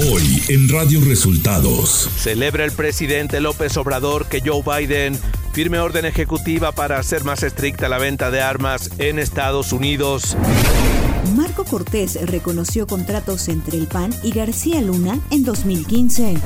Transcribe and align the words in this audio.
Hoy 0.00 0.40
en 0.48 0.68
Radio 0.68 1.00
Resultados. 1.04 2.08
Celebra 2.16 2.64
el 2.64 2.70
presidente 2.70 3.40
López 3.40 3.76
Obrador 3.76 4.26
que 4.26 4.40
Joe 4.40 4.62
Biden 4.62 5.18
firme 5.52 5.80
orden 5.80 6.04
ejecutiva 6.04 6.70
para 6.70 7.00
hacer 7.00 7.24
más 7.24 7.42
estricta 7.42 7.88
la 7.88 7.98
venta 7.98 8.30
de 8.30 8.40
armas 8.40 8.90
en 8.98 9.18
Estados 9.18 9.72
Unidos. 9.72 10.36
Marco 11.34 11.64
Cortés 11.64 12.16
reconoció 12.30 12.86
contratos 12.86 13.48
entre 13.48 13.76
el 13.76 13.88
PAN 13.88 14.14
y 14.22 14.30
García 14.30 14.80
Luna 14.82 15.18
en 15.30 15.42
2015. 15.42 16.36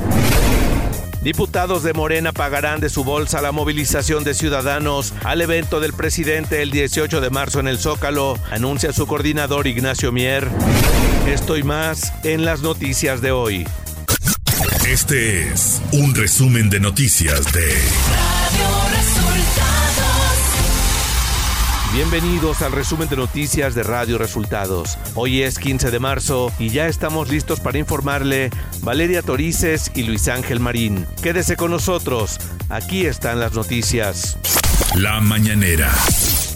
Diputados 1.23 1.83
de 1.83 1.93
Morena 1.93 2.33
pagarán 2.33 2.81
de 2.81 2.89
su 2.89 3.05
bolsa 3.05 3.41
la 3.41 3.53
movilización 3.53 4.25
de 4.25 4.33
ciudadanos 4.33 5.13
al 5.23 5.39
evento 5.39 5.79
del 5.79 5.93
presidente 5.93 6.61
el 6.61 6.69
18 6.69 7.21
de 7.21 7.29
marzo 7.29 7.61
en 7.61 7.69
el 7.69 7.79
Zócalo, 7.79 8.37
anuncia 8.51 8.91
su 8.91 9.07
coordinador 9.07 9.65
Ignacio 9.67 10.11
Mier. 10.11 10.49
Estoy 11.25 11.63
más 11.63 12.13
en 12.25 12.43
las 12.43 12.61
noticias 12.61 13.21
de 13.21 13.31
hoy. 13.31 13.65
Este 14.85 15.47
es 15.47 15.81
un 15.93 16.13
resumen 16.13 16.69
de 16.69 16.81
noticias 16.81 17.53
de 17.53 17.73
Bienvenidos 21.93 22.63
al 22.63 22.71
resumen 22.71 23.07
de 23.07 23.15
noticias 23.15 23.75
de 23.75 23.83
Radio 23.83 24.17
Resultados. 24.17 24.97
Hoy 25.13 25.43
es 25.43 25.59
15 25.59 25.91
de 25.91 25.99
marzo 25.99 26.51
y 26.57 26.69
ya 26.69 26.87
estamos 26.87 27.29
listos 27.29 27.59
para 27.59 27.77
informarle 27.77 28.49
Valeria 28.81 29.21
Torices 29.21 29.91
y 29.93 30.01
Luis 30.01 30.27
Ángel 30.27 30.59
Marín. 30.59 31.05
Quédese 31.21 31.55
con 31.55 31.69
nosotros, 31.69 32.39
aquí 32.69 33.05
están 33.05 33.39
las 33.39 33.53
noticias. 33.53 34.39
La 34.95 35.21
mañanera. 35.21 35.91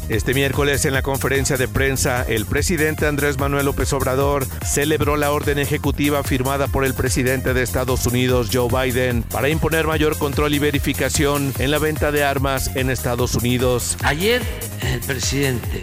Este 0.10 0.34
miércoles 0.34 0.86
en 0.86 0.94
la 0.94 1.02
conferencia 1.02 1.58
de 1.58 1.68
prensa, 1.68 2.24
el 2.24 2.46
presidente 2.46 3.06
Andrés 3.08 3.38
Manuel 3.38 3.66
López 3.66 3.92
Obrador 3.92 4.48
celebró 4.66 5.18
la 5.18 5.32
orden 5.32 5.60
ejecutiva 5.60 6.24
firmada 6.24 6.68
por 6.68 6.86
el 6.86 6.94
presidente 6.94 7.54
de 7.54 7.62
Estados 7.62 8.06
Unidos, 8.06 8.50
Joe 8.54 8.70
Biden, 8.70 9.22
para 9.24 9.50
imponer 9.50 9.86
mayor 9.86 10.18
control 10.18 10.54
y 10.54 10.60
verificación 10.60 11.54
en 11.60 11.72
la 11.72 11.80
venta 11.80 12.14
de 12.14 12.24
armas 12.24 12.72
en 12.76 12.90
Estados 12.90 13.36
Unidos. 13.36 13.98
Ayer 14.02 14.42
el 14.82 15.02
presidente 15.02 15.82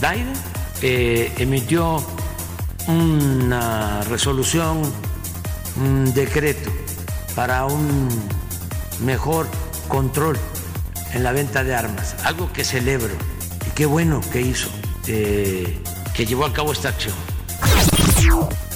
Biden 0.00 0.32
eh, 0.80 1.30
emitió 1.36 2.02
una 2.86 4.00
resolución, 4.04 4.90
un 5.76 6.14
decreto 6.14 6.70
para 7.34 7.66
un 7.66 8.08
mejor 9.04 9.46
control 9.88 10.38
en 11.12 11.22
la 11.22 11.32
venta 11.32 11.62
de 11.62 11.74
armas, 11.74 12.16
algo 12.24 12.50
que 12.54 12.64
celebro 12.64 13.35
qué 13.76 13.84
bueno 13.84 14.22
que 14.32 14.40
hizo, 14.40 14.70
eh, 15.06 15.78
que 16.14 16.24
llevó 16.24 16.46
a 16.46 16.52
cabo 16.52 16.72
esta 16.72 16.88
acción. 16.88 17.14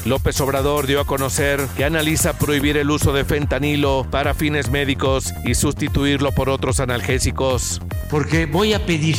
López 0.05 0.41
Obrador 0.43 0.87
dio 0.87 1.01
a 1.01 1.07
conocer 1.07 1.67
que 1.77 1.85
analiza 1.85 2.35
prohibir 2.35 2.77
el 2.77 2.91
uso 2.91 3.13
de 3.13 3.25
fentanilo 3.25 4.07
para 4.11 4.35
fines 4.35 4.71
médicos 4.71 5.33
y 5.45 5.55
sustituirlo 5.55 6.33
por 6.33 6.51
otros 6.51 6.81
analgésicos. 6.81 7.81
Porque 8.11 8.45
voy 8.45 8.75
a 8.75 8.85
pedir 8.87 9.17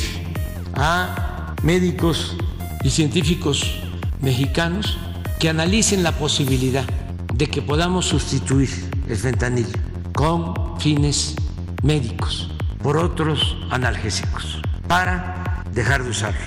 a 0.76 1.56
médicos 1.64 2.38
y 2.84 2.92
científicos 2.92 3.82
mexicanos 4.22 5.00
que 5.40 5.50
analicen 5.50 6.04
la 6.04 6.12
posibilidad 6.12 6.86
de 7.34 7.48
que 7.48 7.62
podamos 7.64 8.06
sustituir 8.06 8.70
el 9.10 9.18
fentanilo 9.18 9.80
con 10.14 10.80
fines 10.80 11.36
médicos 11.82 12.52
por 12.84 12.98
otros 12.98 13.58
analgésicos 13.72 14.62
para 14.88 15.51
dejar 15.72 16.04
de 16.04 16.10
usarlo. 16.10 16.40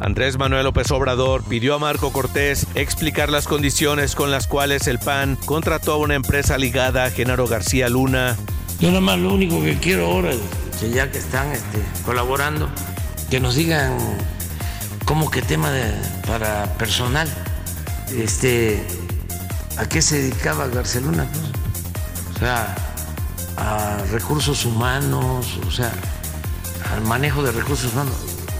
Andrés 0.00 0.36
Manuel 0.38 0.64
López 0.64 0.90
Obrador 0.90 1.42
pidió 1.44 1.74
a 1.74 1.78
Marco 1.78 2.12
Cortés 2.12 2.66
explicar 2.74 3.30
las 3.30 3.46
condiciones 3.46 4.14
con 4.14 4.30
las 4.30 4.46
cuales 4.46 4.86
el 4.86 4.98
PAN 4.98 5.38
contrató 5.46 5.92
a 5.92 5.96
una 5.96 6.14
empresa 6.14 6.58
ligada 6.58 7.04
a 7.04 7.10
Genaro 7.10 7.46
García 7.46 7.88
Luna. 7.88 8.36
Yo 8.80 8.88
nada 8.88 9.00
más 9.00 9.18
lo 9.18 9.32
único 9.32 9.62
que 9.62 9.78
quiero 9.78 10.06
ahora, 10.06 10.32
que 10.80 10.90
ya 10.90 11.10
que 11.10 11.18
están 11.18 11.50
este, 11.52 11.78
colaborando, 12.04 12.68
que 13.30 13.40
nos 13.40 13.54
digan 13.54 13.96
cómo 15.04 15.30
que 15.30 15.42
tema 15.42 15.70
para 16.26 16.66
personal, 16.76 17.28
este, 18.16 18.84
a 19.78 19.86
qué 19.86 20.02
se 20.02 20.22
dedicaba 20.22 20.66
García 20.68 21.00
Luna, 21.00 21.26
o 22.34 22.38
sea, 22.38 22.74
a 23.56 23.98
recursos 24.10 24.64
humanos, 24.64 25.58
o 25.66 25.70
sea, 25.70 25.92
al 26.92 27.02
manejo 27.02 27.42
de 27.42 27.52
recursos 27.52 27.92
humanos. 27.92 28.14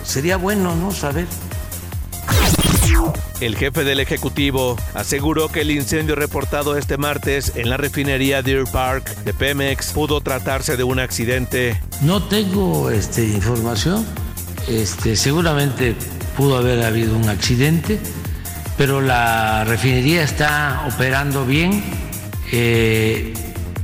Sería 0.04 0.36
bueno, 0.36 0.74
¿no? 0.74 0.92
Saber. 0.92 1.26
El 3.40 3.56
jefe 3.56 3.84
del 3.84 4.00
Ejecutivo 4.00 4.76
aseguró 4.94 5.48
que 5.48 5.62
el 5.62 5.70
incendio 5.70 6.14
reportado 6.14 6.76
este 6.76 6.96
martes 6.96 7.52
en 7.56 7.68
la 7.68 7.76
refinería 7.76 8.42
Deer 8.42 8.64
Park 8.64 9.16
de 9.24 9.34
Pemex 9.34 9.92
pudo 9.92 10.20
tratarse 10.20 10.76
de 10.76 10.84
un 10.84 11.00
accidente. 11.00 11.80
No 12.02 12.22
tengo 12.22 12.90
este, 12.90 13.24
información. 13.24 14.06
Este, 14.68 15.16
seguramente 15.16 15.96
pudo 16.36 16.56
haber 16.56 16.82
habido 16.84 17.16
un 17.16 17.28
accidente, 17.28 17.98
pero 18.78 19.00
la 19.00 19.64
refinería 19.64 20.22
está 20.22 20.86
operando 20.92 21.44
bien, 21.44 21.82
eh, 22.52 23.34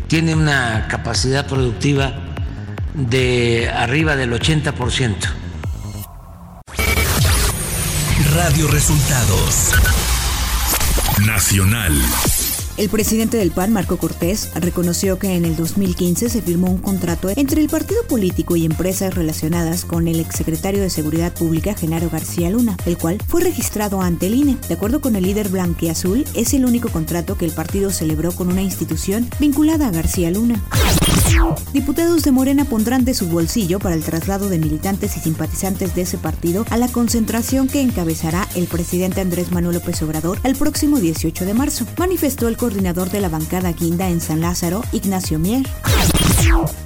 tiene 0.06 0.34
una 0.34 0.86
capacidad 0.88 1.46
productiva 1.46 2.19
de 2.94 3.68
arriba 3.68 4.16
del 4.16 4.32
80%. 4.32 5.14
Radio 8.34 8.68
Resultados 8.68 9.72
Nacional. 11.26 11.92
El 12.76 12.88
presidente 12.88 13.36
del 13.36 13.50
PAN, 13.50 13.74
Marco 13.74 13.98
Cortés, 13.98 14.52
reconoció 14.54 15.18
que 15.18 15.34
en 15.36 15.44
el 15.44 15.54
2015 15.54 16.30
se 16.30 16.40
firmó 16.40 16.70
un 16.70 16.78
contrato 16.78 17.28
entre 17.36 17.60
el 17.60 17.68
partido 17.68 18.02
político 18.08 18.56
y 18.56 18.64
empresas 18.64 19.14
relacionadas 19.14 19.84
con 19.84 20.08
el 20.08 20.18
exsecretario 20.18 20.80
de 20.80 20.88
Seguridad 20.88 21.34
Pública, 21.34 21.74
Genaro 21.74 22.08
García 22.08 22.48
Luna, 22.48 22.76
el 22.86 22.96
cual 22.96 23.18
fue 23.28 23.42
registrado 23.42 24.00
ante 24.00 24.28
el 24.28 24.34
INE. 24.34 24.56
De 24.66 24.74
acuerdo 24.74 25.02
con 25.02 25.14
el 25.14 25.24
líder 25.24 25.50
blanquiazul, 25.50 26.24
es 26.34 26.54
el 26.54 26.64
único 26.64 26.88
contrato 26.88 27.36
que 27.36 27.44
el 27.44 27.52
partido 27.52 27.90
celebró 27.90 28.32
con 28.32 28.48
una 28.48 28.62
institución 28.62 29.28
vinculada 29.38 29.88
a 29.88 29.90
García 29.90 30.30
Luna. 30.30 30.62
Diputados 31.72 32.22
de 32.22 32.32
Morena 32.32 32.64
pondrán 32.64 33.04
de 33.04 33.14
su 33.14 33.28
bolsillo 33.28 33.78
para 33.78 33.94
el 33.94 34.02
traslado 34.02 34.48
de 34.48 34.58
militantes 34.58 35.16
y 35.16 35.20
simpatizantes 35.20 35.94
de 35.94 36.02
ese 36.02 36.18
partido 36.18 36.64
a 36.70 36.76
la 36.76 36.88
concentración 36.88 37.68
que 37.68 37.80
encabezará 37.80 38.48
el 38.54 38.66
presidente 38.66 39.20
Andrés 39.20 39.52
Manuel 39.52 39.76
López 39.76 40.02
Obrador 40.02 40.38
el 40.44 40.56
próximo 40.56 40.98
18 40.98 41.44
de 41.44 41.54
marzo, 41.54 41.86
manifestó 41.96 42.48
el 42.48 42.56
coordinador 42.56 43.10
de 43.10 43.20
la 43.20 43.28
bancada 43.28 43.72
Guinda 43.72 44.08
en 44.08 44.20
San 44.20 44.40
Lázaro, 44.40 44.82
Ignacio 44.92 45.38
Mier. 45.38 45.66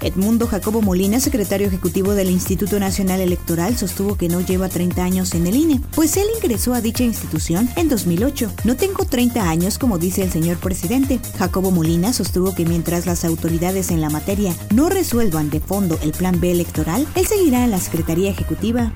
Edmundo 0.01 0.47
Jacobo 0.47 0.83
Molina, 0.83 1.19
secretario 1.19 1.67
ejecutivo 1.67 2.15
del 2.15 2.31
Instituto 2.31 2.79
Nacional 2.79 3.21
Electoral, 3.21 3.77
sostuvo 3.77 4.17
que 4.17 4.29
no 4.29 4.41
lleva 4.41 4.69
30 4.69 5.03
años 5.03 5.35
en 5.35 5.47
el 5.47 5.57
INE, 5.57 5.81
pues 5.95 6.17
él 6.17 6.27
ingresó 6.37 6.75
a 6.75 6.81
dicha 6.81 7.05
institución 7.05 7.69
en 7.77 7.89
2008. 7.89 8.53
No 8.65 8.77
tengo 8.77 9.05
30 9.05 9.49
años, 9.49 9.79
como 9.79 9.99
dice 9.99 10.23
el 10.23 10.31
señor 10.31 10.59
presidente. 10.59 11.21
Jacobo 11.39 11.71
Molina 11.71 12.13
sostuvo 12.13 12.55
que 12.55 12.67
mientras 12.67 13.07
las 13.07 13.25
autoridades 13.25 13.91
en 13.91 14.01
la 14.01 14.11
materia 14.11 14.55
no 14.75 14.89
resuelvan 14.89 15.51
de 15.51 15.61
fondo 15.61 15.99
el 16.03 16.13
plan 16.13 16.41
B 16.41 16.51
electoral, 16.51 17.07
él 17.15 17.27
seguirá 17.27 17.65
en 17.65 17.71
la 17.71 17.81
Secretaría 17.81 18.31
Ejecutiva. 18.31 18.93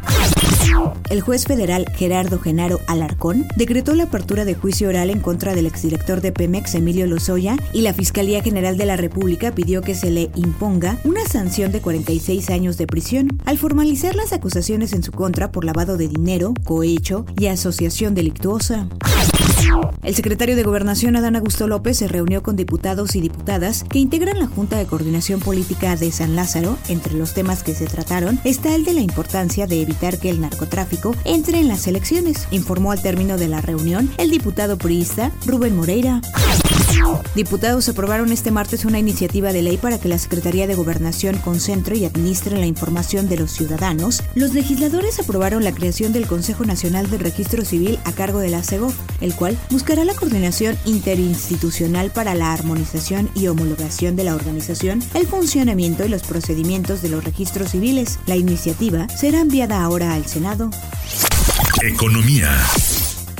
El 1.10 1.20
juez 1.22 1.44
federal 1.44 1.86
Gerardo 1.94 2.38
Genaro 2.38 2.80
Alarcón 2.86 3.46
decretó 3.56 3.94
la 3.94 4.04
apertura 4.04 4.44
de 4.44 4.54
juicio 4.54 4.88
oral 4.88 5.10
en 5.10 5.20
contra 5.20 5.54
del 5.54 5.66
exdirector 5.66 6.20
de 6.20 6.32
Pemex, 6.32 6.74
Emilio 6.74 7.06
Lozoya, 7.06 7.56
y 7.72 7.80
la 7.80 7.94
Fiscalía 7.94 8.42
General 8.42 8.76
de 8.76 8.86
la 8.86 8.96
República 8.96 9.52
pidió 9.52 9.80
que 9.82 9.94
se 9.94 10.10
le 10.10 10.30
imponga 10.48 10.98
una 11.04 11.24
sanción 11.26 11.72
de 11.72 11.80
46 11.80 12.48
años 12.50 12.78
de 12.78 12.86
prisión, 12.86 13.28
al 13.44 13.58
formalizar 13.58 14.14
las 14.14 14.32
acusaciones 14.32 14.94
en 14.94 15.02
su 15.02 15.12
contra 15.12 15.52
por 15.52 15.64
lavado 15.64 15.96
de 15.96 16.08
dinero, 16.08 16.54
cohecho 16.64 17.26
y 17.38 17.46
asociación 17.46 18.14
delictuosa. 18.14 18.88
El 20.02 20.14
secretario 20.14 20.56
de 20.56 20.62
Gobernación, 20.62 21.16
Adán 21.16 21.36
Augusto 21.36 21.66
López, 21.66 21.98
se 21.98 22.08
reunió 22.08 22.42
con 22.42 22.56
diputados 22.56 23.14
y 23.14 23.20
diputadas 23.20 23.84
que 23.84 23.98
integran 23.98 24.38
la 24.38 24.46
Junta 24.46 24.78
de 24.78 24.86
Coordinación 24.86 25.40
Política 25.40 25.96
de 25.96 26.10
San 26.12 26.36
Lázaro. 26.36 26.78
Entre 26.88 27.14
los 27.14 27.34
temas 27.34 27.62
que 27.62 27.74
se 27.74 27.86
trataron 27.86 28.40
está 28.44 28.74
el 28.74 28.84
de 28.84 28.94
la 28.94 29.00
importancia 29.00 29.66
de 29.66 29.82
evitar 29.82 30.18
que 30.18 30.30
el 30.30 30.40
narcotráfico 30.40 31.14
entre 31.24 31.58
en 31.58 31.68
las 31.68 31.86
elecciones, 31.86 32.46
informó 32.50 32.92
al 32.92 33.02
término 33.02 33.36
de 33.36 33.48
la 33.48 33.60
reunión 33.60 34.10
el 34.16 34.30
diputado 34.30 34.78
priista 34.78 35.30
Rubén 35.44 35.76
Moreira. 35.76 36.20
Diputados 37.34 37.88
aprobaron 37.88 38.32
este 38.32 38.50
martes 38.50 38.84
una 38.84 38.98
iniciativa 38.98 39.52
de 39.52 39.62
ley 39.62 39.76
para 39.76 39.98
que 39.98 40.08
la 40.08 40.18
Secretaría 40.18 40.66
de 40.66 40.74
Gobernación 40.74 41.38
concentre 41.38 41.96
y 41.96 42.04
administre 42.04 42.58
la 42.58 42.66
información 42.66 43.28
de 43.28 43.36
los 43.36 43.52
ciudadanos. 43.52 44.22
Los 44.34 44.54
legisladores 44.54 45.18
aprobaron 45.20 45.64
la 45.64 45.72
creación 45.72 46.12
del 46.12 46.26
Consejo 46.26 46.64
Nacional 46.64 47.08
del 47.10 47.20
Registro 47.20 47.64
Civil 47.64 47.98
a 48.04 48.12
cargo 48.12 48.40
de 48.40 48.50
la 48.50 48.62
CEGOF, 48.62 48.94
el 49.20 49.34
cual 49.34 49.56
buscará 49.70 50.04
la 50.04 50.14
coordinación 50.14 50.76
interinstitucional 50.84 52.10
para 52.10 52.34
la 52.34 52.52
armonización 52.52 53.30
y 53.34 53.46
homologación 53.46 54.16
de 54.16 54.24
la 54.24 54.34
organización, 54.34 55.02
el 55.14 55.26
funcionamiento 55.26 56.04
y 56.04 56.08
los 56.08 56.22
procedimientos 56.22 57.02
de 57.02 57.08
los 57.08 57.24
registros 57.24 57.70
civiles. 57.70 58.18
La 58.26 58.36
iniciativa 58.36 59.08
será 59.08 59.40
enviada 59.40 59.82
ahora 59.82 60.14
al 60.14 60.26
Senado. 60.26 60.70
Economía. 61.82 62.50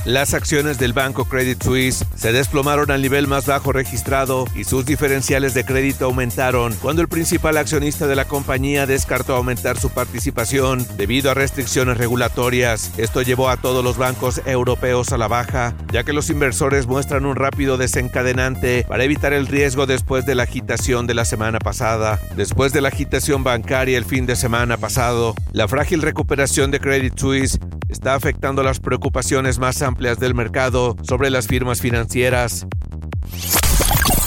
Las 0.09 0.33
acciones 0.33 0.79
del 0.79 0.95
banco 0.95 1.27
Credit 1.27 1.63
Suisse 1.63 2.03
se 2.17 2.33
desplomaron 2.33 2.91
al 2.91 3.03
nivel 3.03 3.27
más 3.27 3.45
bajo 3.45 3.73
registrado 3.75 4.47
y 4.55 4.65
sus 4.65 4.87
diferenciales 4.87 5.53
de 5.53 5.67
crédito 5.67 6.07
aumentaron 6.07 6.75
cuando 6.81 7.03
el 7.03 7.09
principal 7.09 7.59
accionista 7.59 8.07
de 8.07 8.17
la 8.17 8.25
compañía 8.25 8.87
descartó 8.87 9.37
aumentar 9.37 9.79
su 9.79 9.91
participación 9.91 10.87
debido 10.97 11.31
a 11.31 11.35
restricciones 11.35 11.99
regulatorias. 11.99 12.91
Esto 12.97 13.21
llevó 13.21 13.51
a 13.51 13.59
todos 13.59 13.85
los 13.85 13.99
bancos 13.99 14.41
europeos 14.47 15.13
a 15.13 15.19
la 15.19 15.29
baja, 15.29 15.75
ya 15.93 16.05
que 16.05 16.15
los 16.15 16.31
inversores 16.31 16.87
muestran 16.87 17.27
un 17.27 17.37
rápido 17.37 17.77
desencadenante 17.77 18.87
para 18.89 19.05
evitar 19.05 19.35
el 19.35 19.47
riesgo 19.47 19.85
después 19.85 20.25
de 20.25 20.35
la 20.35 20.45
agitación 20.45 21.07
de 21.07 21.13
la 21.13 21.27
semana 21.27 21.59
pasada. 21.59 22.19
Después 22.35 22.73
de 22.73 22.81
la 22.81 22.89
agitación 22.89 23.45
bancaria 23.45 23.99
el 23.99 24.07
fin 24.07 24.25
de 24.25 24.37
semana 24.37 24.79
pasado, 24.79 25.35
la 25.53 25.69
frágil 25.69 26.01
recuperación 26.01 26.71
de 26.71 26.81
Credit 26.81 27.19
Suisse 27.19 27.61
está 27.89 28.15
afectando 28.15 28.63
las 28.63 28.81
preocupaciones 28.81 29.59
más 29.59 29.83
amplias 29.83 30.19
del 30.19 30.35
mercado 30.35 30.97
sobre 31.03 31.31
las 31.31 31.47
firmas 31.47 31.81
financieras. 31.81 32.67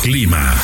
Clima. 0.01 0.55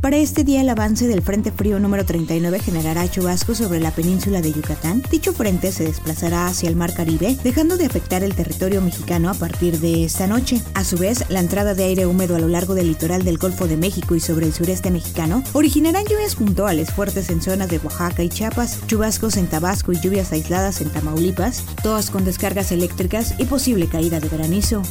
Para 0.00 0.18
este 0.18 0.44
día 0.44 0.60
el 0.60 0.68
avance 0.68 1.08
del 1.08 1.22
Frente 1.22 1.50
Frío 1.50 1.80
número 1.80 2.04
39 2.04 2.60
generará 2.60 3.10
chubascos 3.10 3.58
sobre 3.58 3.80
la 3.80 3.90
península 3.90 4.42
de 4.42 4.52
Yucatán. 4.52 5.02
Dicho 5.10 5.32
frente 5.32 5.72
se 5.72 5.84
desplazará 5.84 6.46
hacia 6.46 6.68
el 6.68 6.76
Mar 6.76 6.92
Caribe, 6.92 7.36
dejando 7.42 7.76
de 7.76 7.86
afectar 7.86 8.22
el 8.22 8.34
territorio 8.34 8.82
mexicano 8.82 9.30
a 9.30 9.34
partir 9.34 9.80
de 9.80 10.04
esta 10.04 10.26
noche. 10.26 10.60
A 10.74 10.84
su 10.84 10.96
vez, 10.98 11.24
la 11.28 11.40
entrada 11.40 11.74
de 11.74 11.84
aire 11.84 12.06
húmedo 12.06 12.36
a 12.36 12.38
lo 12.38 12.48
largo 12.48 12.74
del 12.74 12.88
litoral 12.88 13.24
del 13.24 13.38
Golfo 13.38 13.66
de 13.66 13.76
México 13.76 14.14
y 14.14 14.20
sobre 14.20 14.46
el 14.46 14.52
sureste 14.52 14.90
mexicano 14.90 15.42
originarán 15.54 16.04
lluvias 16.04 16.36
puntuales 16.36 16.90
fuertes 16.90 17.30
en 17.30 17.40
zonas 17.40 17.68
de 17.68 17.78
Oaxaca 17.78 18.22
y 18.22 18.28
Chiapas, 18.28 18.80
chubascos 18.86 19.36
en 19.36 19.46
Tabasco 19.46 19.92
y 19.92 20.00
lluvias 20.00 20.32
aisladas 20.32 20.80
en 20.82 20.90
Tamaulipas, 20.90 21.64
todas 21.82 22.10
con 22.10 22.24
descargas 22.24 22.70
eléctricas 22.70 23.34
y 23.38 23.46
posible 23.46 23.88
caída 23.88 24.20
de 24.20 24.28
granizo. 24.28 24.82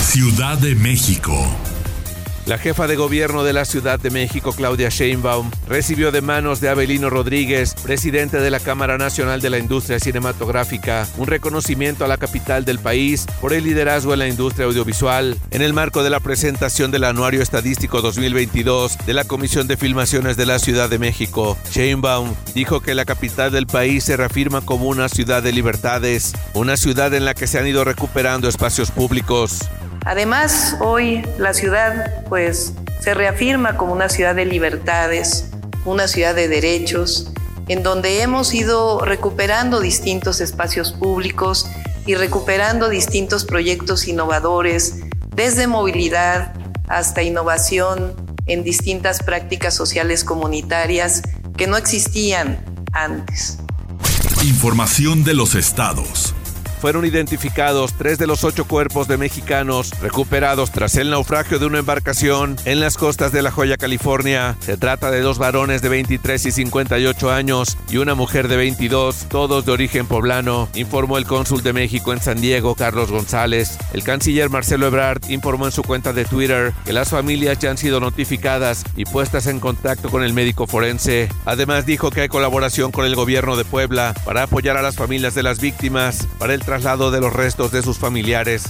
Ciudad 0.00 0.58
de 0.58 0.74
México. 0.74 1.32
La 2.44 2.58
jefa 2.58 2.88
de 2.88 2.96
gobierno 2.96 3.44
de 3.44 3.52
la 3.52 3.64
Ciudad 3.64 4.00
de 4.00 4.10
México, 4.10 4.52
Claudia 4.52 4.88
Sheinbaum, 4.88 5.48
recibió 5.68 6.10
de 6.10 6.22
manos 6.22 6.60
de 6.60 6.68
Abelino 6.68 7.08
Rodríguez, 7.08 7.74
presidente 7.74 8.40
de 8.40 8.50
la 8.50 8.58
Cámara 8.58 8.98
Nacional 8.98 9.40
de 9.40 9.48
la 9.48 9.58
Industria 9.58 10.00
Cinematográfica, 10.00 11.06
un 11.18 11.28
reconocimiento 11.28 12.04
a 12.04 12.08
la 12.08 12.16
capital 12.16 12.64
del 12.64 12.80
país 12.80 13.26
por 13.40 13.52
el 13.52 13.62
liderazgo 13.62 14.12
en 14.12 14.18
la 14.18 14.26
industria 14.26 14.66
audiovisual 14.66 15.38
en 15.52 15.62
el 15.62 15.72
marco 15.72 16.02
de 16.02 16.10
la 16.10 16.18
presentación 16.18 16.90
del 16.90 17.04
Anuario 17.04 17.42
Estadístico 17.42 18.02
2022 18.02 18.98
de 19.06 19.14
la 19.14 19.22
Comisión 19.22 19.68
de 19.68 19.76
Filmaciones 19.76 20.36
de 20.36 20.46
la 20.46 20.58
Ciudad 20.58 20.90
de 20.90 20.98
México. 20.98 21.56
Sheinbaum 21.70 22.34
dijo 22.56 22.80
que 22.80 22.96
la 22.96 23.04
capital 23.04 23.52
del 23.52 23.68
país 23.68 24.02
se 24.02 24.16
reafirma 24.16 24.62
como 24.62 24.86
una 24.86 25.08
ciudad 25.08 25.44
de 25.44 25.52
libertades, 25.52 26.32
una 26.54 26.76
ciudad 26.76 27.14
en 27.14 27.24
la 27.24 27.34
que 27.34 27.46
se 27.46 27.60
han 27.60 27.68
ido 27.68 27.84
recuperando 27.84 28.48
espacios 28.48 28.90
públicos. 28.90 29.60
Además, 30.04 30.76
hoy 30.80 31.24
la 31.38 31.54
ciudad 31.54 32.24
pues 32.28 32.74
se 33.00 33.14
reafirma 33.14 33.76
como 33.76 33.92
una 33.92 34.08
ciudad 34.08 34.34
de 34.34 34.44
libertades, 34.44 35.50
una 35.84 36.08
ciudad 36.08 36.34
de 36.34 36.48
derechos, 36.48 37.32
en 37.68 37.82
donde 37.82 38.22
hemos 38.22 38.52
ido 38.52 39.00
recuperando 39.00 39.80
distintos 39.80 40.40
espacios 40.40 40.92
públicos 40.92 41.66
y 42.04 42.16
recuperando 42.16 42.88
distintos 42.88 43.44
proyectos 43.44 44.08
innovadores, 44.08 45.00
desde 45.34 45.66
movilidad 45.66 46.54
hasta 46.88 47.22
innovación 47.22 48.14
en 48.46 48.64
distintas 48.64 49.22
prácticas 49.22 49.74
sociales 49.74 50.24
comunitarias 50.24 51.22
que 51.56 51.68
no 51.68 51.76
existían 51.76 52.64
antes. 52.92 53.58
Información 54.42 55.22
de 55.22 55.34
los 55.34 55.54
estados 55.54 56.34
fueron 56.82 57.04
identificados 57.04 57.94
tres 57.96 58.18
de 58.18 58.26
los 58.26 58.42
ocho 58.42 58.64
cuerpos 58.64 59.06
de 59.06 59.16
mexicanos 59.16 59.92
recuperados 60.00 60.72
tras 60.72 60.96
el 60.96 61.10
naufragio 61.10 61.60
de 61.60 61.66
una 61.66 61.78
embarcación 61.78 62.56
en 62.64 62.80
las 62.80 62.96
costas 62.96 63.30
de 63.30 63.40
La 63.40 63.52
Joya, 63.52 63.76
California. 63.76 64.56
Se 64.58 64.76
trata 64.76 65.12
de 65.12 65.20
dos 65.20 65.38
varones 65.38 65.80
de 65.80 65.88
23 65.88 66.44
y 66.44 66.50
58 66.50 67.30
años 67.30 67.78
y 67.88 67.98
una 67.98 68.16
mujer 68.16 68.48
de 68.48 68.56
22, 68.56 69.26
todos 69.28 69.64
de 69.64 69.70
origen 69.70 70.06
poblano, 70.06 70.68
informó 70.74 71.18
el 71.18 71.24
cónsul 71.24 71.62
de 71.62 71.72
México 71.72 72.12
en 72.12 72.20
San 72.20 72.40
Diego, 72.40 72.74
Carlos 72.74 73.12
González. 73.12 73.78
El 73.92 74.02
canciller 74.02 74.50
Marcelo 74.50 74.88
Ebrard 74.88 75.30
informó 75.30 75.66
en 75.66 75.72
su 75.72 75.84
cuenta 75.84 76.12
de 76.12 76.24
Twitter 76.24 76.72
que 76.84 76.92
las 76.92 77.10
familias 77.10 77.60
ya 77.60 77.70
han 77.70 77.78
sido 77.78 78.00
notificadas 78.00 78.82
y 78.96 79.04
puestas 79.04 79.46
en 79.46 79.60
contacto 79.60 80.10
con 80.10 80.24
el 80.24 80.32
médico 80.32 80.66
forense. 80.66 81.28
Además 81.44 81.86
dijo 81.86 82.10
que 82.10 82.22
hay 82.22 82.28
colaboración 82.28 82.90
con 82.90 83.06
el 83.06 83.14
gobierno 83.14 83.54
de 83.54 83.64
Puebla 83.64 84.14
para 84.24 84.42
apoyar 84.42 84.76
a 84.76 84.82
las 84.82 84.96
familias 84.96 85.36
de 85.36 85.44
las 85.44 85.60
víctimas 85.60 86.26
para 86.40 86.54
el 86.54 86.71
traslado 86.72 87.10
de 87.10 87.20
los 87.20 87.34
restos 87.34 87.70
de 87.70 87.82
sus 87.82 87.98
familiares. 87.98 88.64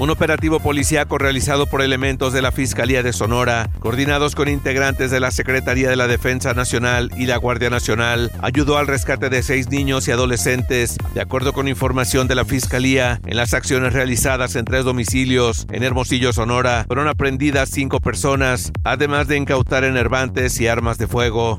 Un 0.00 0.10
operativo 0.10 0.58
policíaco 0.58 1.16
realizado 1.16 1.66
por 1.66 1.80
elementos 1.80 2.32
de 2.32 2.42
la 2.42 2.50
Fiscalía 2.50 3.04
de 3.04 3.12
Sonora, 3.12 3.70
coordinados 3.78 4.34
con 4.34 4.48
integrantes 4.48 5.12
de 5.12 5.20
la 5.20 5.30
Secretaría 5.30 5.88
de 5.88 5.94
la 5.94 6.08
Defensa 6.08 6.54
Nacional 6.54 7.12
y 7.16 7.26
la 7.26 7.36
Guardia 7.36 7.70
Nacional, 7.70 8.32
ayudó 8.42 8.78
al 8.78 8.88
rescate 8.88 9.30
de 9.30 9.44
seis 9.44 9.70
niños 9.70 10.08
y 10.08 10.10
adolescentes. 10.10 10.96
De 11.14 11.20
acuerdo 11.20 11.52
con 11.52 11.68
información 11.68 12.26
de 12.26 12.34
la 12.34 12.44
Fiscalía, 12.44 13.20
en 13.26 13.36
las 13.36 13.54
acciones 13.54 13.92
realizadas 13.92 14.56
en 14.56 14.64
tres 14.64 14.84
domicilios 14.84 15.68
en 15.70 15.84
Hermosillo, 15.84 16.32
Sonora, 16.32 16.82
fueron 16.88 17.06
aprendidas 17.06 17.70
cinco 17.70 18.00
personas, 18.00 18.72
además 18.82 19.28
de 19.28 19.36
incautar 19.36 19.84
enervantes 19.84 20.60
y 20.60 20.66
armas 20.66 20.98
de 20.98 21.06
fuego. 21.06 21.58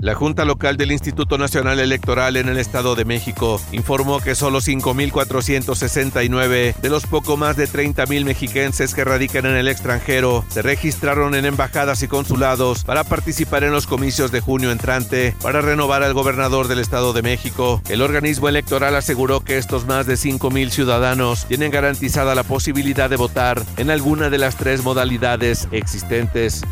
La 0.00 0.14
Junta 0.14 0.44
Local 0.44 0.76
del 0.76 0.92
Instituto 0.92 1.38
Nacional 1.38 1.80
Electoral 1.80 2.36
en 2.36 2.48
el 2.48 2.58
Estado 2.58 2.94
de 2.94 3.04
México 3.04 3.60
informó 3.72 4.20
que 4.20 4.36
solo 4.36 4.60
5.469 4.60 6.76
de 6.76 6.88
los 6.88 7.04
poco 7.04 7.36
más 7.36 7.56
de 7.56 7.66
30.000 7.66 8.24
mexiquenses 8.24 8.94
que 8.94 9.02
radican 9.02 9.44
en 9.46 9.56
el 9.56 9.66
extranjero 9.66 10.44
se 10.50 10.62
registraron 10.62 11.34
en 11.34 11.46
embajadas 11.46 12.04
y 12.04 12.08
consulados 12.08 12.84
para 12.84 13.02
participar 13.02 13.64
en 13.64 13.72
los 13.72 13.88
comicios 13.88 14.30
de 14.30 14.40
junio 14.40 14.70
entrante 14.70 15.34
para 15.42 15.62
renovar 15.62 16.04
al 16.04 16.14
gobernador 16.14 16.68
del 16.68 16.78
Estado 16.78 17.12
de 17.12 17.22
México. 17.22 17.82
El 17.88 18.00
organismo 18.00 18.48
electoral 18.48 18.94
aseguró 18.94 19.40
que 19.40 19.58
estos 19.58 19.86
más 19.86 20.06
de 20.06 20.14
5.000 20.14 20.70
ciudadanos 20.70 21.46
tienen 21.46 21.72
garantizada 21.72 22.36
la 22.36 22.44
posibilidad 22.44 23.10
de 23.10 23.16
votar 23.16 23.64
en 23.76 23.90
alguna 23.90 24.30
de 24.30 24.38
las 24.38 24.54
tres 24.54 24.84
modalidades 24.84 25.66
existentes. 25.72 26.62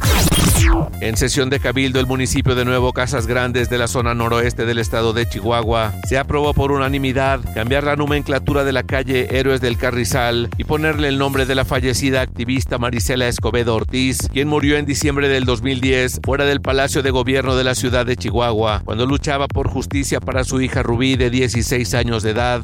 En 1.00 1.16
sesión 1.16 1.50
de 1.50 1.60
cabildo, 1.60 2.00
el 2.00 2.06
municipio 2.06 2.54
de 2.54 2.64
Nuevo 2.64 2.92
Grandes 3.24 3.70
de 3.70 3.78
la 3.78 3.88
zona 3.88 4.14
noroeste 4.14 4.66
del 4.66 4.78
estado 4.78 5.14
de 5.14 5.26
Chihuahua 5.26 5.94
se 6.06 6.18
aprobó 6.18 6.52
por 6.52 6.70
unanimidad 6.70 7.40
cambiar 7.54 7.84
la 7.84 7.96
nomenclatura 7.96 8.62
de 8.62 8.72
la 8.72 8.82
calle 8.82 9.38
Héroes 9.38 9.62
del 9.62 9.78
Carrizal 9.78 10.50
y 10.58 10.64
ponerle 10.64 11.08
el 11.08 11.16
nombre 11.16 11.46
de 11.46 11.54
la 11.54 11.64
fallecida 11.64 12.20
activista 12.20 12.76
Marisela 12.76 13.26
Escobedo 13.26 13.76
Ortiz, 13.76 14.28
quien 14.30 14.48
murió 14.48 14.76
en 14.76 14.84
diciembre 14.84 15.30
del 15.30 15.46
2010 15.46 16.20
fuera 16.22 16.44
del 16.44 16.60
Palacio 16.60 17.02
de 17.02 17.10
Gobierno 17.10 17.56
de 17.56 17.64
la 17.64 17.74
ciudad 17.74 18.04
de 18.04 18.16
Chihuahua, 18.16 18.82
cuando 18.84 19.06
luchaba 19.06 19.48
por 19.48 19.70
justicia 19.70 20.20
para 20.20 20.44
su 20.44 20.60
hija 20.60 20.82
Rubí 20.82 21.16
de 21.16 21.30
16 21.30 21.94
años 21.94 22.22
de 22.22 22.32
edad. 22.32 22.62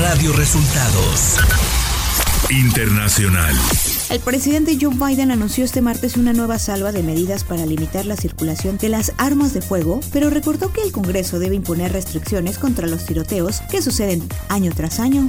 Radio 0.00 0.32
Resultados 0.32 1.36
Internacional. 2.50 3.54
El 4.10 4.20
presidente 4.20 4.78
Joe 4.80 4.94
Biden 4.94 5.30
anunció 5.30 5.66
este 5.66 5.82
martes 5.82 6.16
una 6.16 6.32
nueva 6.32 6.58
salva 6.58 6.92
de 6.92 7.02
medidas 7.02 7.44
para 7.44 7.66
limitar 7.66 8.06
la 8.06 8.16
circulación 8.16 8.78
de 8.78 8.88
las 8.88 9.12
armas 9.18 9.52
de 9.52 9.60
fuego, 9.60 10.00
pero 10.14 10.30
recordó 10.30 10.72
que 10.72 10.80
el 10.80 10.92
Congreso 10.92 11.38
debe 11.38 11.56
imponer 11.56 11.92
restricciones 11.92 12.56
contra 12.56 12.86
los 12.86 13.04
tiroteos 13.04 13.60
que 13.70 13.82
suceden 13.82 14.26
año 14.48 14.72
tras 14.74 14.98
año. 14.98 15.28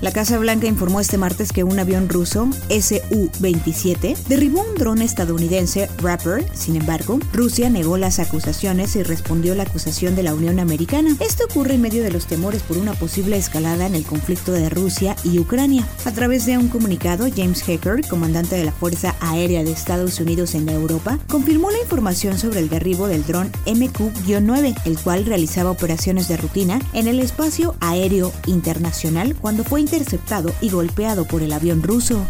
La 0.00 0.12
Casa 0.12 0.38
Blanca 0.38 0.66
informó 0.66 0.98
este 1.00 1.18
martes 1.18 1.52
que 1.52 1.62
un 1.62 1.78
avión 1.78 2.08
ruso, 2.08 2.48
Su-27, 2.70 4.16
derribó 4.28 4.62
un 4.62 4.74
dron 4.74 5.02
estadounidense 5.02 5.90
Rapper. 5.98 6.46
Sin 6.54 6.76
embargo, 6.76 7.18
Rusia 7.34 7.68
negó 7.68 7.98
las 7.98 8.18
acusaciones 8.18 8.96
y 8.96 9.02
respondió 9.02 9.54
la 9.54 9.64
acusación 9.64 10.16
de 10.16 10.22
la 10.22 10.32
Unión 10.32 10.58
Americana. 10.58 11.14
Esto 11.20 11.44
ocurre 11.44 11.74
en 11.74 11.82
medio 11.82 12.02
de 12.02 12.10
los 12.10 12.26
temores 12.26 12.62
por 12.62 12.78
una 12.78 12.94
posible 12.94 13.36
escalada 13.36 13.86
en 13.86 13.94
el 13.94 14.04
conflicto 14.04 14.52
de 14.52 14.70
Rusia 14.70 15.16
y 15.22 15.38
Ucrania. 15.38 15.86
A 16.06 16.12
través 16.12 16.46
de 16.46 16.56
un 16.56 16.68
comunicado, 16.68 17.26
James 17.36 17.62
Hacker, 17.62 18.06
comandante 18.08 18.56
de 18.56 18.64
la 18.64 18.72
Fuerza 18.72 19.14
Aérea 19.20 19.62
de 19.64 19.72
Estados 19.72 20.18
Unidos 20.18 20.54
en 20.54 20.68
Europa, 20.70 21.18
confirmó 21.28 21.70
la 21.70 21.80
información 21.80 22.38
sobre 22.38 22.60
el 22.60 22.70
derribo 22.70 23.06
del 23.06 23.26
dron 23.26 23.52
MQ-9, 23.66 24.74
el 24.86 24.98
cual 24.98 25.26
realizaba 25.26 25.70
operaciones 25.70 26.26
de 26.28 26.38
rutina 26.38 26.80
en 26.94 27.06
el 27.06 27.20
espacio 27.20 27.74
aéreo 27.80 28.32
internacional 28.46 29.36
cuando 29.36 29.49
fue 29.58 29.80
interceptado 29.80 30.52
y 30.60 30.70
golpeado 30.70 31.24
por 31.24 31.42
el 31.42 31.52
avión 31.52 31.82
ruso. 31.82 32.24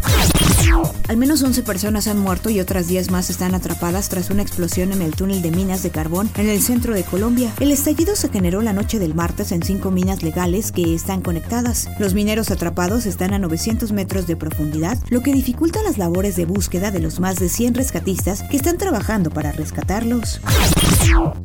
Al 1.07 1.17
menos 1.17 1.43
11 1.43 1.63
personas 1.63 2.07
han 2.07 2.19
muerto 2.19 2.49
y 2.49 2.59
otras 2.59 2.87
10 2.87 3.11
más 3.11 3.29
están 3.29 3.53
atrapadas 3.53 4.07
tras 4.07 4.29
una 4.29 4.41
explosión 4.41 4.93
en 4.93 5.01
el 5.01 5.13
túnel 5.13 5.41
de 5.41 5.51
minas 5.51 5.83
de 5.83 5.89
carbón 5.89 6.29
en 6.37 6.47
el 6.47 6.61
centro 6.61 6.93
de 6.93 7.03
Colombia. 7.03 7.51
El 7.59 7.71
estallido 7.71 8.15
se 8.15 8.29
generó 8.29 8.61
la 8.61 8.71
noche 8.71 8.97
del 8.97 9.13
martes 9.13 9.51
en 9.51 9.61
cinco 9.61 9.91
minas 9.91 10.23
legales 10.23 10.71
que 10.71 10.93
están 10.93 11.21
conectadas. 11.21 11.89
Los 11.99 12.13
mineros 12.13 12.49
atrapados 12.49 13.05
están 13.05 13.33
a 13.33 13.39
900 13.39 13.91
metros 13.91 14.25
de 14.27 14.37
profundidad, 14.37 14.97
lo 15.09 15.21
que 15.21 15.33
dificulta 15.33 15.83
las 15.83 15.97
labores 15.97 16.35
de 16.35 16.45
búsqueda 16.45 16.91
de 16.91 16.99
los 16.99 17.19
más 17.19 17.37
de 17.37 17.49
100 17.49 17.75
rescatistas 17.75 18.43
que 18.43 18.57
están 18.57 18.77
trabajando 18.77 19.31
para 19.31 19.51
rescatarlos. 19.51 20.39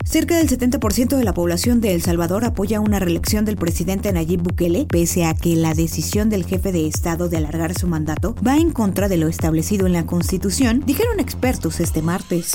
Cerca 0.04 0.36
del 0.36 0.48
70% 0.48 1.16
de 1.16 1.24
la 1.24 1.34
población 1.34 1.80
de 1.80 1.94
El 1.94 2.02
Salvador 2.02 2.44
apoya 2.44 2.80
una 2.80 2.98
reelección 2.98 3.44
del 3.44 3.56
presidente 3.56 4.12
Nayib 4.12 4.42
Bukele, 4.42 4.86
pese 4.86 5.24
a 5.24 5.34
que 5.34 5.56
la 5.56 5.74
decisión 5.74 6.28
del 6.30 6.44
jefe 6.44 6.70
de 6.70 6.86
Estado 6.86 7.28
de 7.28 7.38
alargar 7.38 7.76
su 7.76 7.88
mandato 7.88 8.36
va 8.46 8.56
en 8.56 8.70
contra 8.70 9.05
de 9.08 9.16
lo 9.16 9.28
establecido 9.28 9.86
en 9.86 9.92
la 9.92 10.06
Constitución, 10.06 10.82
dijeron 10.86 11.20
expertos 11.20 11.80
este 11.80 12.02
martes. 12.02 12.52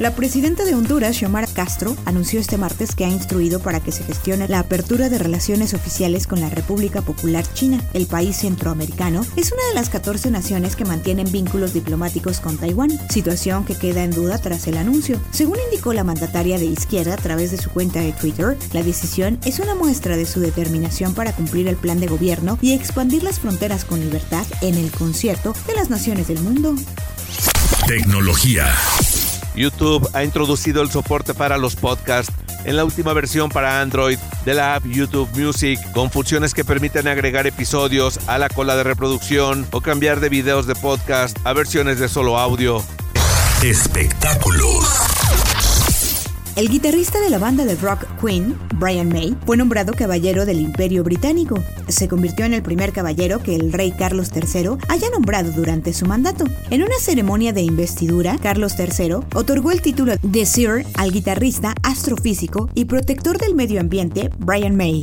La 0.00 0.14
presidenta 0.14 0.64
de 0.64 0.74
Honduras, 0.74 1.16
Xiomara 1.16 1.46
Castro, 1.46 1.96
anunció 2.04 2.40
este 2.40 2.58
martes 2.58 2.94
que 2.94 3.04
ha 3.04 3.08
instruido 3.08 3.60
para 3.60 3.80
que 3.80 3.92
se 3.92 4.02
gestione 4.02 4.48
la 4.48 4.58
apertura 4.58 5.08
de 5.08 5.18
relaciones 5.18 5.72
oficiales 5.72 6.26
con 6.26 6.40
la 6.40 6.50
República 6.50 7.02
Popular 7.02 7.44
China. 7.54 7.80
El 7.94 8.06
país 8.06 8.36
centroamericano 8.36 9.24
es 9.36 9.52
una 9.52 9.66
de 9.68 9.74
las 9.74 9.90
14 9.90 10.30
naciones 10.30 10.76
que 10.76 10.84
mantienen 10.84 11.30
vínculos 11.30 11.72
diplomáticos 11.72 12.40
con 12.40 12.58
Taiwán, 12.58 12.90
situación 13.08 13.64
que 13.64 13.76
queda 13.76 14.02
en 14.02 14.10
duda 14.10 14.38
tras 14.38 14.66
el 14.66 14.76
anuncio. 14.76 15.20
Según 15.30 15.58
indicó 15.70 15.92
la 15.92 16.04
mandataria 16.04 16.58
de 16.58 16.66
izquierda 16.66 17.14
a 17.14 17.18
través 17.18 17.50
de 17.50 17.58
su 17.58 17.70
cuenta 17.70 18.00
de 18.00 18.12
Twitter, 18.12 18.58
la 18.72 18.82
decisión 18.82 19.38
es 19.44 19.60
una 19.60 19.74
muestra 19.74 20.16
de 20.16 20.26
su 20.26 20.40
determinación 20.40 21.14
para 21.14 21.32
cumplir 21.32 21.68
el 21.68 21.76
plan 21.76 22.00
de 22.00 22.08
gobierno 22.08 22.58
y 22.60 22.72
expandir 22.72 23.22
las 23.22 23.38
fronteras 23.38 23.84
con 23.84 24.00
libertad 24.00 24.46
en 24.60 24.74
el 24.74 24.90
concierto 24.90 25.54
de 25.66 25.74
las 25.74 25.88
naciones 25.88 26.28
del 26.28 26.40
mundo. 26.40 26.74
Tecnología. 27.86 28.66
YouTube 29.54 30.08
ha 30.12 30.24
introducido 30.24 30.82
el 30.82 30.90
soporte 30.90 31.34
para 31.34 31.58
los 31.58 31.76
podcasts 31.76 32.32
en 32.64 32.76
la 32.76 32.84
última 32.84 33.12
versión 33.12 33.50
para 33.50 33.80
Android 33.80 34.18
de 34.44 34.54
la 34.54 34.74
app 34.74 34.84
YouTube 34.86 35.28
Music, 35.34 35.78
con 35.92 36.10
funciones 36.10 36.54
que 36.54 36.64
permiten 36.64 37.08
agregar 37.08 37.46
episodios 37.46 38.18
a 38.26 38.38
la 38.38 38.48
cola 38.48 38.76
de 38.76 38.84
reproducción 38.84 39.66
o 39.70 39.80
cambiar 39.80 40.20
de 40.20 40.28
videos 40.28 40.66
de 40.66 40.74
podcast 40.74 41.38
a 41.44 41.52
versiones 41.52 41.98
de 41.98 42.08
solo 42.08 42.38
audio. 42.38 42.82
Espectáculos. 43.62 45.13
El 46.56 46.68
guitarrista 46.68 47.20
de 47.20 47.30
la 47.30 47.38
banda 47.38 47.64
de 47.64 47.74
rock 47.74 48.06
Queen, 48.20 48.56
Brian 48.76 49.08
May, 49.08 49.36
fue 49.44 49.56
nombrado 49.56 49.92
caballero 49.92 50.46
del 50.46 50.60
Imperio 50.60 51.02
Británico. 51.02 51.56
Se 51.88 52.06
convirtió 52.06 52.44
en 52.44 52.54
el 52.54 52.62
primer 52.62 52.92
caballero 52.92 53.40
que 53.40 53.56
el 53.56 53.72
rey 53.72 53.90
Carlos 53.90 54.30
III 54.32 54.76
haya 54.88 55.10
nombrado 55.10 55.50
durante 55.50 55.92
su 55.92 56.06
mandato. 56.06 56.44
En 56.70 56.84
una 56.84 56.96
ceremonia 57.00 57.52
de 57.52 57.62
investidura, 57.62 58.38
Carlos 58.40 58.74
III 58.78 59.14
otorgó 59.34 59.72
el 59.72 59.82
título 59.82 60.14
de 60.22 60.46
Sir 60.46 60.86
al 60.94 61.10
guitarrista, 61.10 61.74
astrofísico 61.82 62.70
y 62.72 62.84
protector 62.84 63.38
del 63.38 63.56
medio 63.56 63.80
ambiente, 63.80 64.30
Brian 64.38 64.76
May. 64.76 65.02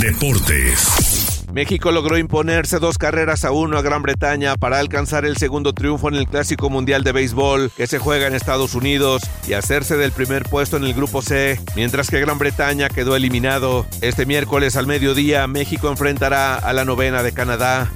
Deportes. 0.00 1.13
México 1.54 1.92
logró 1.92 2.18
imponerse 2.18 2.80
dos 2.80 2.98
carreras 2.98 3.44
a 3.44 3.52
uno 3.52 3.78
a 3.78 3.82
Gran 3.82 4.02
Bretaña 4.02 4.56
para 4.56 4.80
alcanzar 4.80 5.24
el 5.24 5.36
segundo 5.36 5.72
triunfo 5.72 6.08
en 6.08 6.16
el 6.16 6.26
Clásico 6.26 6.68
Mundial 6.68 7.04
de 7.04 7.12
Béisbol 7.12 7.70
que 7.76 7.86
se 7.86 8.00
juega 8.00 8.26
en 8.26 8.34
Estados 8.34 8.74
Unidos 8.74 9.22
y 9.46 9.52
hacerse 9.52 9.96
del 9.96 10.10
primer 10.10 10.42
puesto 10.42 10.78
en 10.78 10.82
el 10.82 10.94
Grupo 10.94 11.22
C, 11.22 11.60
mientras 11.76 12.10
que 12.10 12.18
Gran 12.18 12.40
Bretaña 12.40 12.88
quedó 12.88 13.14
eliminado. 13.14 13.86
Este 14.00 14.26
miércoles 14.26 14.74
al 14.74 14.88
mediodía 14.88 15.46
México 15.46 15.88
enfrentará 15.88 16.56
a 16.56 16.72
la 16.72 16.84
novena 16.84 17.22
de 17.22 17.30
Canadá. 17.30 17.88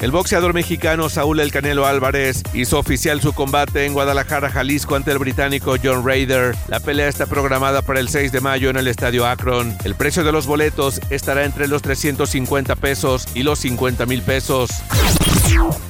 El 0.00 0.10
boxeador 0.10 0.52
mexicano 0.52 1.08
Saúl 1.08 1.40
El 1.40 1.52
Canelo 1.52 1.86
Álvarez 1.86 2.42
hizo 2.52 2.78
oficial 2.78 3.20
su 3.20 3.32
combate 3.32 3.86
en 3.86 3.92
Guadalajara, 3.92 4.50
Jalisco 4.50 4.96
ante 4.96 5.12
el 5.12 5.18
británico 5.18 5.76
John 5.82 6.04
Raider. 6.04 6.56
La 6.68 6.80
pelea 6.80 7.08
está 7.08 7.26
programada 7.26 7.82
para 7.82 8.00
el 8.00 8.08
6 8.08 8.32
de 8.32 8.40
mayo 8.40 8.70
en 8.70 8.76
el 8.76 8.88
Estadio 8.88 9.26
Akron. 9.26 9.76
El 9.84 9.94
precio 9.94 10.24
de 10.24 10.32
los 10.32 10.46
boletos 10.46 11.00
estará 11.10 11.44
entre 11.44 11.68
los 11.68 11.82
350 11.82 12.74
pesos 12.76 13.26
y 13.34 13.44
los 13.44 13.60
50 13.60 14.06
mil 14.06 14.22
pesos. 14.22 14.70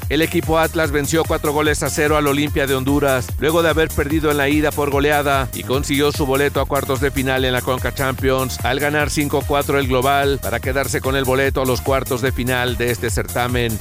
El 0.09 0.21
equipo 0.21 0.59
Atlas 0.59 0.91
venció 0.91 1.25
cuatro 1.25 1.53
goles 1.53 1.83
a 1.83 1.89
cero 1.89 2.19
al 2.19 2.27
Olimpia 2.27 2.67
de 2.67 2.75
Honduras, 2.75 3.29
luego 3.39 3.63
de 3.63 3.71
haber 3.71 3.89
perdido 3.89 4.31
en 4.31 4.37
la 4.37 4.49
ida 4.49 4.71
por 4.71 4.91
goleada 4.91 5.49
y 5.55 5.63
consiguió 5.63 6.13
su 6.13 6.27
boleto 6.27 6.61
a 6.61 6.67
cuartos 6.67 7.01
de 7.01 7.11
final 7.11 7.47
en 7.47 7.55
la 7.55 7.63
Conca 7.63 7.95
Champions 7.95 8.63
al 8.63 8.79
ganar 8.79 9.09
5-4 9.09 9.79
el 9.79 9.89
global 9.89 10.39
para 10.43 10.61
quedarse 10.61 11.01
con 11.01 11.17
el 11.17 11.25
boleto 11.25 11.63
a 11.63 11.65
los 11.65 11.81
cuartos 11.81 12.21
de 12.21 12.31
final 12.31 12.77
de 12.77 12.91
este 12.91 13.09
certamen. 13.09 13.79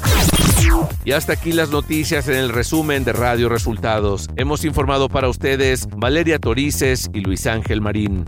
Y 1.04 1.12
hasta 1.12 1.34
aquí 1.34 1.52
las 1.52 1.70
noticias 1.70 2.28
en 2.30 2.36
el 2.36 2.50
resumen 2.50 3.04
de 3.04 3.12
Radio 3.12 3.50
Resultados. 3.50 4.30
Hemos 4.38 4.64
informado 4.64 5.10
para 5.10 5.28
ustedes 5.28 5.88
Valeria 5.98 6.40
Torices 6.40 7.10
y 7.14 7.20
Luis 7.20 7.46
Ángel 7.46 7.82
Marín. 7.82 8.26